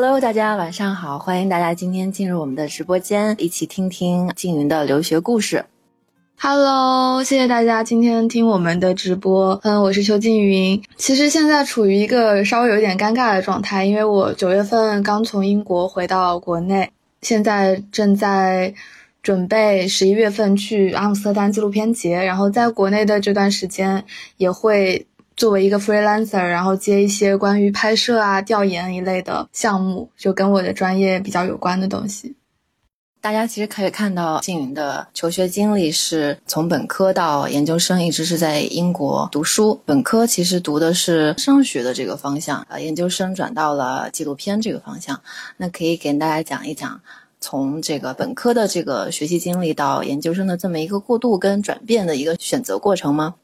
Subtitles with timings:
[0.00, 5.64] Hello，大家晚上好，欢迎大家今天进入我们的直播间，一起听听静云的留学故事。
[6.38, 9.58] Hello，谢谢大家今天听我们的直播。
[9.64, 10.80] 嗯，我是邱静云。
[10.96, 18.72] 其实现在处于一个稍微有点尴尬的状态，因为我九月份刚从英国回到国内，现在正在
[19.20, 24.04] 准备十一月份去阿姆斯特丹纪录片节，然后在国内的这段时间
[24.36, 25.04] 也会。
[25.38, 32.34] 作为一个 freelancer，然后接一些关于拍摄啊、调研一类的项目，就跟我的专业比较有关的东西。
[33.20, 39.80] 大家其实可以看到，静云的求学经历是从本科到研究生，一直是在英国读书。
[39.86, 45.20] 本科其实读的是声学的这个方向，呃，研究生转到了纪录片这个方向。
[45.56, 47.00] 那可以给大家讲一讲，
[47.40, 53.36] 从这个本科的这个学习经历到研究生的这么一个过渡跟转变的一个选择过程吗？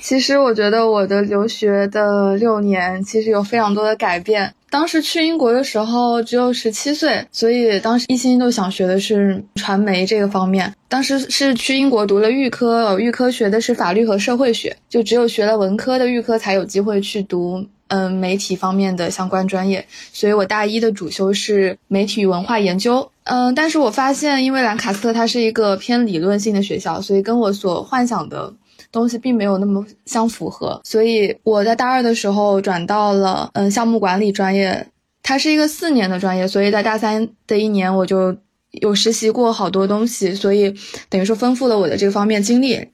[0.00, 4.52] 其实我觉得我的留学的六年其实有非常多的改变。
[4.68, 10.72] 当时去英国的时候只有十七岁，所以当时一心都想学的是传媒这个方面。
[10.88, 19.86] 当时是去英国读了预科，预科学的是法律和社会学，就只有学了文科的预科才有机会去读嗯媒体方面的相关专业。
[20.12, 23.08] 所以我大一的主修是媒体与文化研究。
[23.24, 28.52] 嗯，但是我发现因为兰卡斯特它是一个偏理论性的学校，所以跟我所幻想的。
[28.92, 34.86] 东西并没有那么相符合，所以我在大二的时候转到了嗯项目管理专业，
[35.22, 38.36] 它是一个四年的专业，所以在大三的一年我就
[38.70, 40.74] 有实习过好多东西，所以
[41.08, 42.88] 等于说丰富了我的这个方面经历。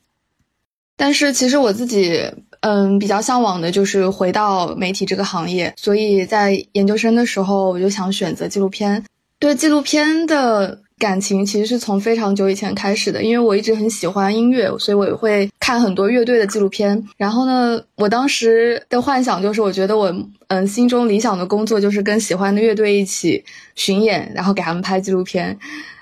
[0.96, 2.22] 但是其实我自己
[2.60, 9.04] 嗯比较向往的就是回到媒体这个行业，所以在研究生的时候我就想选择纪录片，
[9.40, 10.80] 对纪录片的。
[10.98, 17.02] 感情其实是从非常久以前开始的，因为我一直很喜欢音乐，所以我也会看很多乐队的纪录片。
[17.16, 20.12] 然后呢，我当时的幻想就是，我觉得我
[20.48, 23.44] 嗯心中理想的工作就是跟喜欢的乐队一起
[23.74, 25.58] 巡演，然后给他们拍纪录片。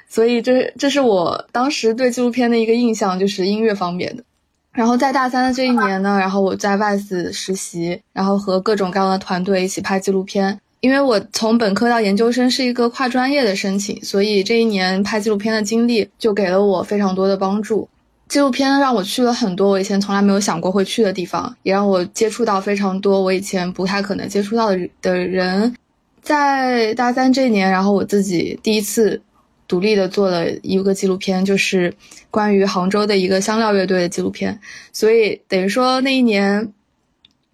[0.09, 4.25] 所以这这是我当时对纪录片的一个印象，就是音乐方面的。
[4.73, 10.59] 然后在大三的这一年呢，然后我在 VICE 实习，然后和各种各样的团队一起拍纪录片。
[10.81, 17.89] 因为我从本科到研究生是一个跨专业的申请，所以这一年拍纪录片的经历就给了我非常多的帮助。
[18.29, 25.75] 纪录片让我去了很多我以前从来没有想过会去的地方，也让我接触到非常多我以前不太可能接触到的的人。
[26.23, 29.21] 在大三这一年，然后我自己第一次
[29.67, 31.93] 独立的做了一个纪录片，就是
[32.31, 34.61] 关于杭州的一个香料乐队的纪录片。
[34.93, 36.73] 所以等于说那一年。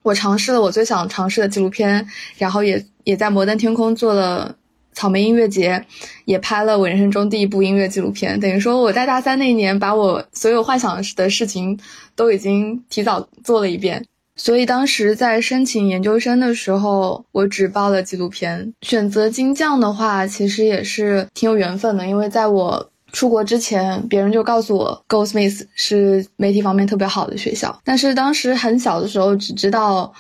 [0.05, 2.05] 我尝试了我最想尝试的纪录片，
[2.37, 4.55] 然后也也在摩登天空做了
[4.93, 5.85] 草莓音乐节，
[6.25, 8.39] 也拍了我人生中第一部音乐纪录片。
[8.39, 11.79] 等于说我在大三那一年，把我所有幻想的事情
[12.15, 14.05] 都已经提早做了一遍。
[14.37, 18.73] 所以当时在申请研究生的时候，我只报了纪录片。
[18.83, 22.89] 选择金匠的话，其实也是挺有缘分的，因为在我。
[23.13, 27.79] 出国之前，别人就告诉我，Goldsmith 是媒体方面特别好的学校。
[27.85, 30.11] 但是当时很小的时候，只知道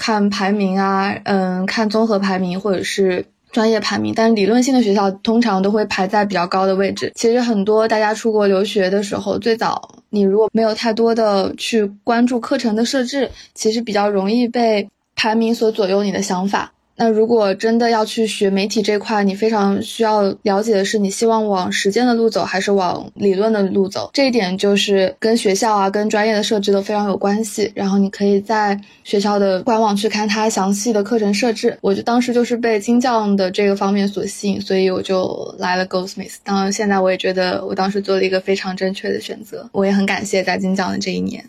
[0.00, 3.22] 看排名啊，嗯，看综合排名或者是
[3.52, 4.14] 专业排名。
[4.16, 7.12] 但理论性的学校通常都会排在比较高的位置。
[7.14, 16.72] 其实很多大家出国留学的时候，最早你如果没有太多的去关注课程的设置，其实比较容易被排名所左右你的想法。
[17.00, 24.10] 那如果真的要去学媒体这块，你非常需要了解的是，你希望往实践的路走，还是往理论的路走？
[24.12, 27.72] 这一点就是跟学校啊、跟专业的设置都非常有关系。
[27.74, 31.74] 然后你可以在学校的官网去看它详细的课程设置。
[31.80, 36.34] 我就当时就是被金匠的这个方面所吸引，所以我就来了 Goldsmith。
[36.44, 39.66] 当然，现在我也觉得我当时做了一个非常正确的选择。
[39.72, 41.42] 我也很感谢在金匠的这一年。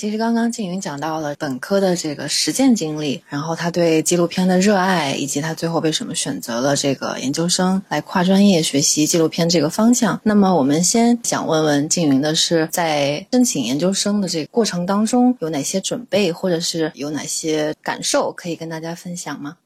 [0.00, 10.18] 其实刚刚静云讲到了本科的这个实践经历，然后他对纪录片的热爱，以及他最后为什么选择了这个研究生来跨专业学习纪录片这个方向。
[10.24, 19.58] 那么我们先想问问静云的是，在申请研究生的这个过程当中有哪些准备，或者是有哪些感受可以跟大家分享吗？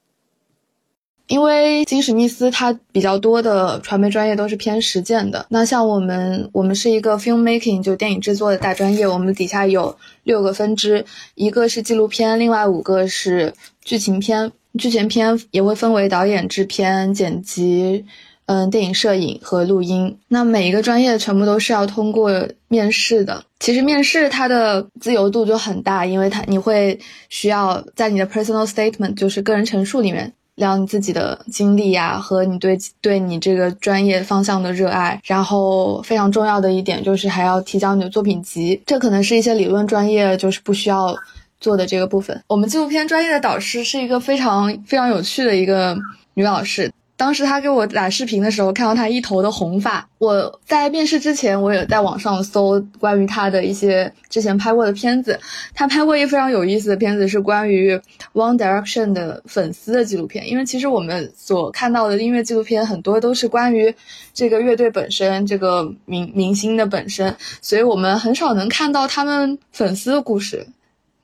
[1.34, 11.04] 因为金史密斯它比较多的传媒专业都是偏实践的，那像我们，我们是一个 filmmaking 就电影制作的大专业，我们底下有六个分支，
[11.34, 13.52] 一个是纪录片，另外五个是
[13.82, 18.04] 剧情片，剧情片也会分为导演、制片、剪辑，
[18.46, 20.16] 嗯，电影摄影和录音。
[20.28, 22.30] 那每一个专业全部都是要通过
[22.68, 23.42] 面试的。
[23.58, 26.96] 其实面试它的自由度就很大，因为它你会
[27.28, 30.32] 需要在你的 personal statement 就是个人陈述里面。
[30.56, 41.14] 聊你自己的经历呀，和你对对你这个专业方向的热爱，然后非常重要的一点就是还要提交你的作品集，这可能是一些理论专业就是不需要
[41.60, 42.40] 做的这个部分。
[42.46, 45.96] 我们纪录片专业的导师是一个非常非常有趣的一个
[46.34, 46.90] 女老师。
[47.16, 50.08] 当时他给我打视频的时候，看到他一头的红发。
[50.18, 55.38] 我在面试之前，我也在网上搜关于他的一些之前拍过的片子。
[55.74, 57.96] 他拍过一个非常有意思的片子，是关于
[58.32, 60.48] One Direction 的粉丝的纪录片。
[60.50, 63.94] 因为其实我们所看到的音乐纪录片很多都是关于
[64.32, 70.66] 这个乐队本身、这个明明星的本身，所以我们很少能看到他们粉丝的故事。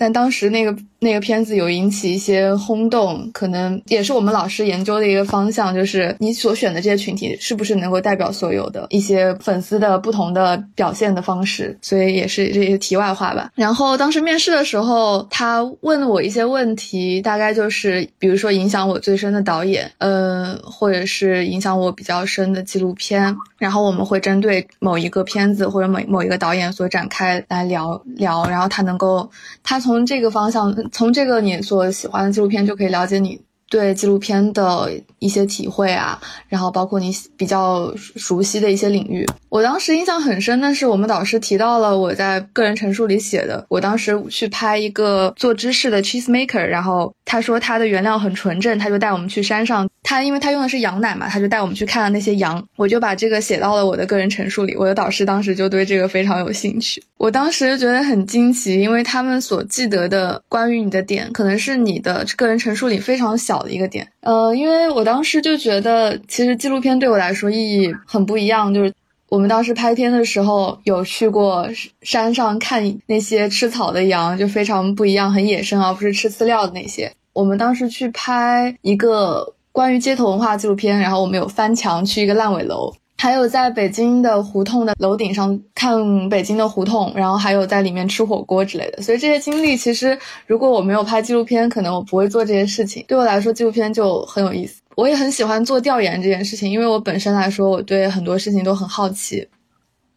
[0.01, 13.51] 但当时那个那个片子有引起一些轰动，可能也是我们老师研究的一个方向，就是你所选的这些群体是不是能够代表所有的一些粉丝的不同的表现的方式，所以也是这些题外话吧。
[13.55, 29.31] 然后当时面试的时候，他问了我一些问题，大概就是比如说影响我最深的导演，呃，或者是影响我比较深的纪录片，然后我们会针对某一个片子或者某某一个导演所展开来聊聊，然后他能够
[29.63, 33.41] 他从从这个方向，从这个你所喜欢的纪录片就可以了解你。
[33.71, 34.91] 对纪录片的
[35.21, 63.60] 一些体会啊，然后包括你比较熟悉的一些领域，我当时印象很深的是，我们导师提到了我在个人陈述里写的，我当时去拍一个做芝士的 cheese maker，然后他说他的原料很纯正，他就带我们去山上，他因为他用的是羊奶嘛，他就带我们去看了那些羊，我就把这个写到了我的个人陈述里，我的导师当时就对这个非常有兴趣，我当时觉得很惊奇，因为他们所记得的关于你的点，可能是你的个人陈述里非常小。
[63.63, 68.73] 的一个点，呃，因为我当时就觉得，其实纪录片对我来说意义很不一样。
[68.73, 68.93] 就是
[69.29, 71.69] 我们当时拍片的时候，有去过
[72.03, 77.13] 山上看那些吃草的羊，就非常不一样，很野生，而不是吃饲料的那些。
[77.33, 82.93] 我们当时去拍一个关于街头文化纪录片，然后我们有翻墙去一个烂尾楼。
[83.21, 89.03] 还有在北京的胡同的楼顶上看北京的胡同，然后还有在里面吃火锅之类的。
[89.03, 93.05] 所以这些经历，其实如果我没有拍纪录片，可能我不会做这些事情。
[93.07, 94.81] 对我来说，纪录片就很有意思。
[94.97, 99.47] 我也很喜欢做调研这件事情，因为我本身来说，我对很多事情都很好奇。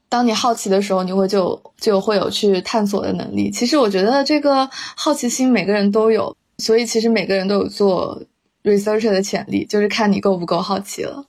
[0.07, 3.51] 当你好奇的时候，你会就就会有去探索的能力。
[3.51, 4.65] 其实我觉得这个
[4.95, 8.17] 好奇心每个人都有，所以其实每个人都有做
[8.63, 11.25] researcher 的潜力，就是看你够不够好奇了。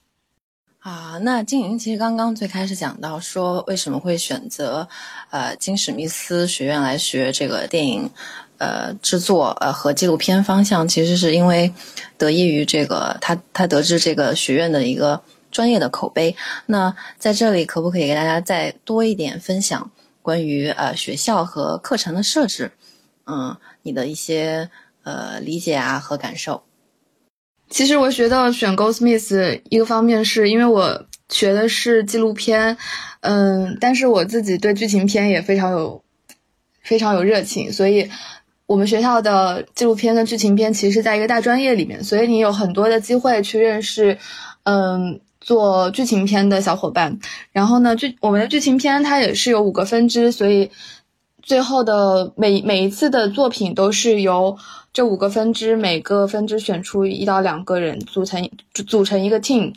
[0.85, 4.87] 啊，那金云其实刚刚最开始讲到说为什么会选择，
[5.31, 8.11] 呃，金史密斯学院来学这个电影，
[8.59, 11.73] 呃，制作呃和纪录片方向，其实是因为
[12.19, 15.19] 得益于这个他他得知这个学院的一个
[15.51, 16.37] 专业的口碑。
[16.67, 19.91] 那在这里可不可以给大家再多一点分享
[20.21, 22.71] 关于呃学校和课程的设置，
[23.25, 24.69] 嗯，你的一些
[25.03, 26.63] 呃理解啊和感受。
[27.71, 32.77] 其实我觉得选 Goldsmith 一个方面是因为我学的是纪录片，
[33.21, 36.03] 嗯，但是我自己对剧情片也非常有
[36.83, 38.09] 非常有热情，所以
[38.67, 44.17] 我们学校的纪录片跟剧情片其实在一个大专业里面，所以你有很多的机会去认识，
[44.63, 47.19] 嗯，做剧情片的小伙伴。
[47.51, 50.71] 然后呢，剧我们的剧情片它也是有五个分支，所以
[51.45, 54.59] 最后的每每一次的作品都是由。
[54.95, 58.49] 这五个分支，每个分支选出一到两个人组成
[58.87, 59.75] 组成一个 team，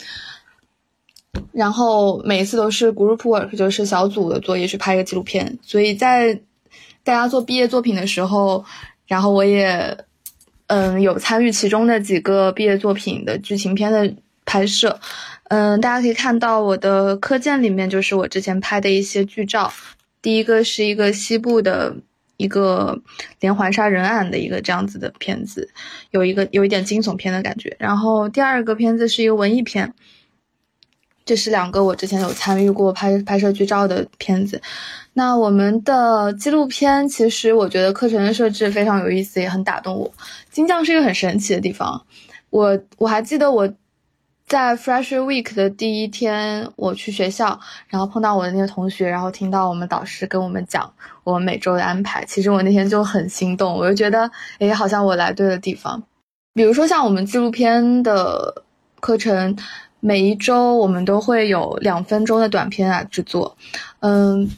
[1.51, 5.57] 然后每一次都是 group work，就是小组的作业去拍一个纪录片。
[5.63, 6.39] 所以在
[7.03, 8.63] 大家做毕业作品的时候，
[9.07, 9.97] 然后我也
[10.67, 14.13] 嗯有参与其中的几个毕业作品的剧情片的
[14.45, 14.99] 拍摄。
[15.45, 19.73] 嗯，大家可以看到我的课件里面就是我之前拍的一些剧照。
[20.27, 21.95] 第一个是一个西部的。
[22.39, 23.01] 一个
[23.39, 25.67] 连环杀人案的一个这样子的片子，
[26.11, 27.75] 有一个有一点惊悚片的感觉。
[27.79, 29.91] 然后第二个片子是一个文艺片，
[31.25, 34.61] 这是两个我之前有参与过拍拍摄剧照的片子。
[35.13, 40.13] 那我们的纪录片，其实我觉得课程的设置非常有意思，也很打动我。
[40.51, 42.05] 金匠是一个很神奇的地方，
[42.51, 43.67] 我我还记得我。
[44.47, 50.89] 在 Fresh Week 的第一天，我去学校，然后碰到我的那些同学，然后听到我们导师跟我们讲
[51.25, 52.23] 我每周的安排。
[52.23, 56.01] 其实我那天就很心动，我就觉得，哎，好像我来对了地方。
[56.53, 58.63] 比如说像我们纪录片的
[59.01, 59.57] 课程，
[59.99, 63.57] 每一周我们都会有两分钟的短片啊制作。
[63.99, 64.49] 嗯，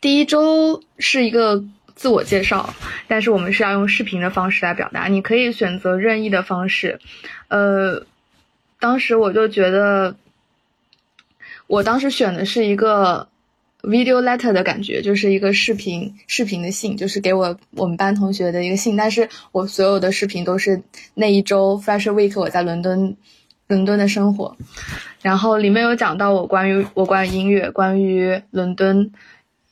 [0.00, 1.62] 第一周是一个
[2.00, 2.74] 自我介绍，
[3.08, 6.98] 但是我们是要用视频的方式来表达，你可以选择任意的方式。
[7.48, 8.06] 呃，
[8.78, 10.16] 当时我就觉得，
[11.66, 13.28] 我当时选的是一个
[13.82, 18.96] video letter 的感觉，就是一个视频视频的信，就是给我我们班同学的一个信。
[18.96, 23.14] 但是我所有的视频都是那一周 fresh week 我在伦敦
[23.68, 24.56] 伦敦的生活，
[25.20, 29.12] 然后里面有讲到我关于我关于音乐，关于伦敦，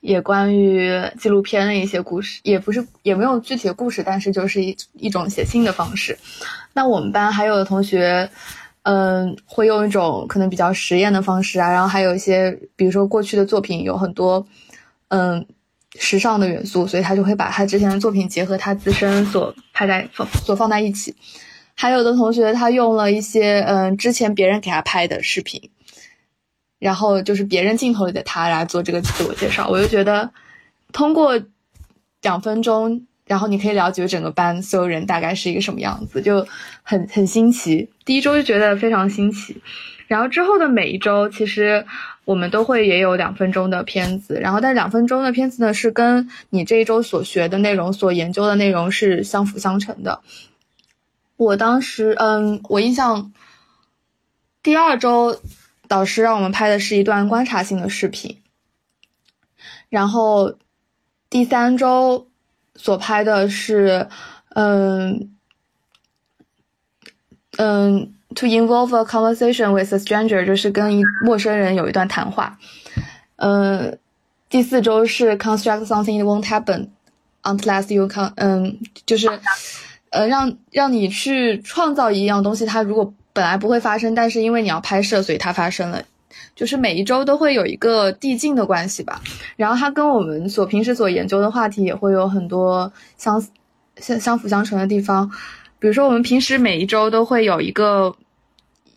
[0.00, 6.16] 也关于纪录片的一些故事，也不是也没有具体的故事，但是就是一一种写信的方式。
[6.72, 8.30] 那我们班还有的同学，
[8.82, 14.46] 嗯，会用一种可能比较实验的方式啊，然后还有一些，比如说过去的作品有很多，
[15.08, 15.44] 嗯，
[15.98, 21.14] 时尚的元素，所以他就会把他之前的作品结合他自身所拍在放所放在一起。
[21.74, 25.70] 还有的同学他用了一些，嗯，之前别人给他拍的视频。
[26.78, 30.30] 然后就是别人镜头里的他来做这个自我介绍，我就觉得
[30.92, 31.40] 通过
[32.22, 36.46] 两分钟，然后你可以了解整个班所有人大概是一个什么样子，就
[36.84, 37.90] 很很新奇。
[38.04, 39.60] 第一周就觉得非常新奇，
[40.06, 41.84] 然后之后的每一周，其实
[42.24, 50.20] 我们都会也有两分钟的片子，然后但两分钟的片子呢，是跟你这一周所学的内容、所研究的内容是相辅相成的。
[51.36, 53.32] 我当时，嗯，我印象
[54.62, 55.40] 第二周。
[55.88, 58.42] 导师让我们拍的是一段观察性的视频，
[59.88, 60.54] 然后
[61.30, 62.28] 第三周
[62.76, 64.06] 所拍的是，
[64.50, 65.30] 嗯
[67.56, 72.58] 嗯，to involve a conversation with a stranger，就是跟一陌生人有一段谈话。
[73.36, 73.98] 嗯，
[74.48, 76.88] 第四周是 construct something won't happen
[77.42, 79.26] unless you can，嗯，就是
[80.10, 83.14] 呃让让你去创造一样东西，它如果。
[83.38, 86.02] 本来不会发生，但是因为你要拍摄，所以它发生了。
[86.56, 89.22] 就是每一周都会有一个递进的关系吧。
[89.54, 93.40] 然后它跟我们所平时所研究的话题也会有很多相
[93.98, 95.30] 相相辅相成的地方。
[95.78, 98.16] 比如说，我们平时每一周都会有一个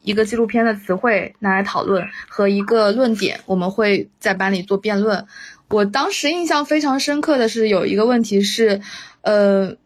[0.02, 5.28] 一个纪录片的词汇拿来讨论和一个论点，我们会在班里做辩论。
[5.70, 8.82] 我当时印象非常深刻的是有一个问题是，
[9.22, 9.78] 呃。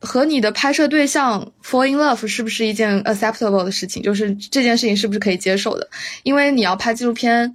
[0.00, 4.00] 和你的拍摄对象 fall in love 是不是一件 acceptable 的事情？
[4.00, 5.88] 就是这件事情是不是可以接受的？
[6.22, 7.52] 因为你要拍纪录片，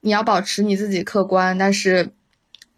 [0.00, 2.10] 你要保持你自己客观，但是，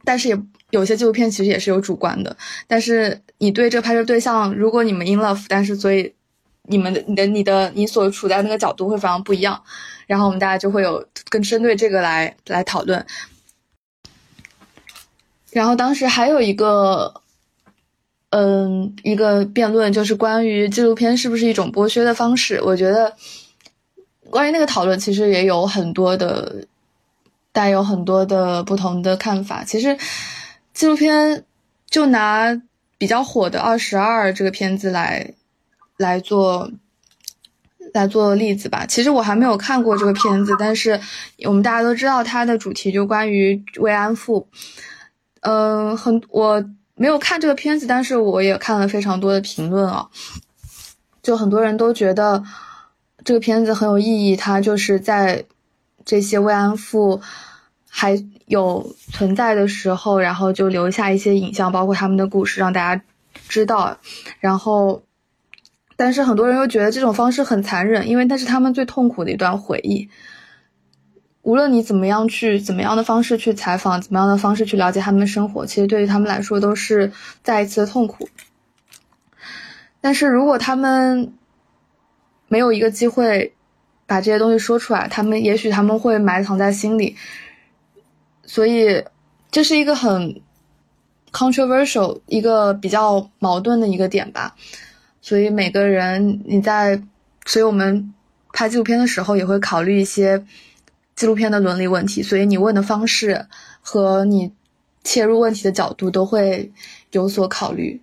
[0.04, 2.36] 但是也有些纪录片其实也是有主观的。
[2.66, 6.12] 但是你对这个拍摄对象，如果你们 in love，但是所以
[6.64, 9.62] 你们的、你的、你的、你所处在那个角度会非常不一样。
[10.06, 13.06] 然后我们大家就会有更针对这个来来讨论。
[15.52, 17.22] 然后当时还有一个。
[18.30, 22.60] 嗯，一个辩论就是关于纪录片是不是一种剥削的方式。
[22.60, 23.14] 我觉得，
[24.28, 26.66] 关于那个讨论，其实也有很多的，
[27.52, 29.62] 带有很多的不同的看法。
[29.64, 29.96] 其实，
[30.74, 31.44] 纪录片
[31.88, 32.60] 就拿
[32.98, 35.32] 比较火的《二十二》这个片子来
[35.96, 36.70] 来做
[37.94, 38.84] 来做例子吧。
[38.86, 41.00] 其实我还没有看过这个片子，但是
[41.44, 44.48] 我们大家都知道它的主题就关于慰安妇。
[45.42, 46.62] 嗯，很我。
[46.96, 50.08] 没有看这个片子，但是我也看了非常多的评论啊，
[51.22, 52.42] 就很多人都觉得
[53.22, 55.44] 这个片子很有意义，它就是在
[56.04, 57.20] 这些慰安妇
[57.88, 63.02] 还有存在的时候，然后就留下一些影像，包括他们的故事，让大家
[63.48, 63.98] 知道。
[64.40, 65.02] 然后，
[65.96, 70.08] 但是很多人又觉得这种方式很残忍，因为那是他们最痛苦的一段回忆。
[71.46, 77.12] 无论你怎么样去，怎么样的方式去采访，怎么样的方式去了解他们的生活，其实对于他们来说都是
[77.44, 78.28] 再一次的痛苦。
[80.00, 81.32] 但是如果他们
[82.48, 83.54] 没有一个机会
[84.06, 87.14] 把这些东西说出来，他们也许他们会埋藏在心里。
[88.44, 89.04] 所以
[89.52, 90.40] 这是一个很
[91.30, 94.56] controversial，一个比较矛盾的一个点吧。
[95.20, 97.00] 所以每个人你在，
[97.44, 98.12] 所以我们
[98.52, 100.44] 拍纪录片的时候也会考虑一些。
[101.16, 103.46] 纪录片的伦理问题，所以你问的方式
[103.80, 104.52] 和你
[105.02, 106.70] 切入问题的角度都会
[107.10, 108.00] 有所考虑。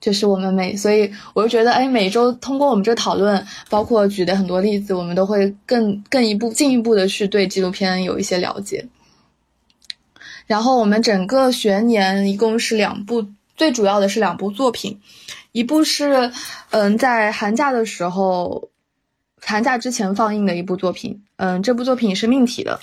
[0.00, 8.86] 这是我们每，所以我就觉得，哎，每周通过我们这讨论，包括举的很多例子，我们都会更更一步进一步的去对纪录片有一些了解。
[10.46, 13.24] 然后我们整个学年一共是两部，
[13.56, 15.00] 最主要的是两部作品，
[15.52, 16.32] 一部是
[16.70, 18.68] 嗯在寒假的时候。
[19.46, 22.78] 寒假之前放映的一部作品，嗯，这部作品是命题的。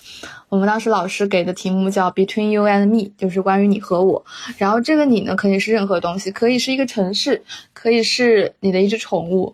[0.48, 4.24] 我们当时老师给的题目叫 Between You and Me，就是关于你和我。
[4.58, 7.42] 然后这个你呢，可以是任何东西，可以是一个城市，
[7.74, 9.54] 可以是你的一只宠物，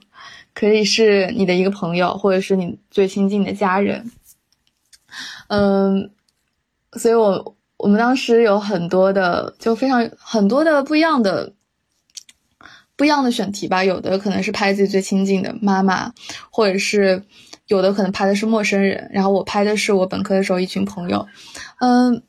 [0.53, 4.11] 可以是你的一个朋友，或者是你最亲近的家人。
[5.47, 6.09] 嗯，
[6.93, 11.53] 所以我我们当时有很多的，就非常很多的不一样的。
[12.97, 16.11] 不一样的选题吧，有的可能是拍自己最亲近的妈妈，
[16.49, 17.23] 或者是
[17.67, 21.25] 有的可能拍的是陌生人，然后我拍的是我本科的时候一群朋友。
[21.79, 22.23] 嗯，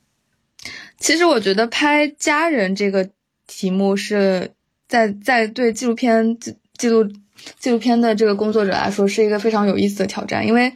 [0.99, 3.09] 其实我觉得拍家人这个
[3.47, 4.53] 题目是
[4.87, 7.11] 在在对纪录片记记录
[7.59, 10.73] 纪录片的这个工作者来说是一个非常有意思的挑战，因为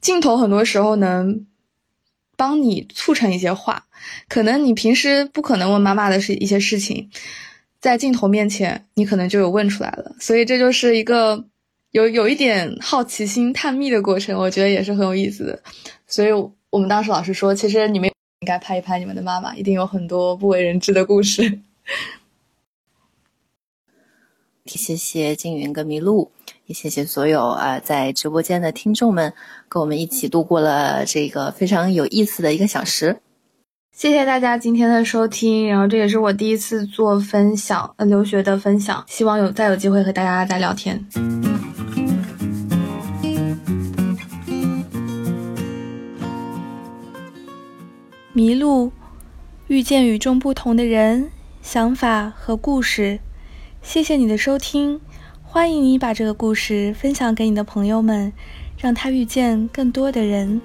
[0.00, 1.46] 镜头很多时候能
[2.36, 3.86] 帮你促成一些话。
[4.28, 7.08] 可能你平时不可能问妈妈的是一些事情，
[7.82, 10.14] 在镜头面前，你可能就有问出来了。
[10.20, 11.44] 所以这就是一个
[11.90, 15.60] 有有一点好奇心探秘的过程，我觉得也是很有意思的。
[16.06, 16.28] 所以
[16.70, 21.42] 我们当时老师说，其实你们应该拍一拍你们的妈妈，一定有很多不为人知的故事。
[24.66, 26.30] 谢谢静云跟麋鹿，
[26.66, 29.34] 也谢谢所有啊在直播间的听众们，
[29.68, 33.20] 跟我们一起度过了这个非常有意思的一个小时。
[33.94, 41.06] 谢谢大家今天的收听，然后这也是我第一次做分享，呃，留学的分享，希望有再有机会和大家再聊天。
[48.34, 48.90] 麋鹿
[49.68, 51.30] 遇见与众不同的人、
[51.60, 53.20] 想法和故事。
[53.82, 54.98] 谢谢你的收听，
[55.42, 58.32] 欢迎你把这个故事分享给你的朋友们，
[58.78, 60.62] 让他遇见更多的人。